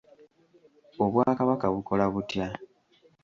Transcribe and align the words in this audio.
Obwakabaka 1.03 1.65
bukola 1.75 2.05
butya? 2.13 2.45